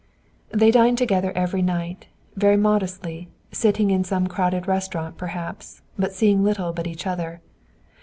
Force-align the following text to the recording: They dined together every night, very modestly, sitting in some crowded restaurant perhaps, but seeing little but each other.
They 0.49 0.71
dined 0.71 0.97
together 0.97 1.31
every 1.35 1.61
night, 1.61 2.07
very 2.35 2.57
modestly, 2.57 3.29
sitting 3.51 3.91
in 3.91 4.03
some 4.03 4.25
crowded 4.25 4.67
restaurant 4.67 5.15
perhaps, 5.15 5.83
but 5.95 6.11
seeing 6.11 6.43
little 6.43 6.73
but 6.73 6.87
each 6.87 7.05
other. 7.05 7.39